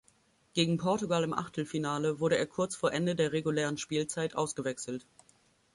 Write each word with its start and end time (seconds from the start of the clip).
Gegen 0.53 0.79
Portugal 0.79 1.23
im 1.23 1.31
Achtelfinale 1.35 2.19
wurde 2.19 2.35
er 2.35 2.47
kurz 2.47 2.75
vor 2.75 2.91
Ende 2.91 3.13
der 3.13 3.33
regulären 3.33 3.77
Spielzeit 3.77 4.33
ausgewechselt. 4.35 5.05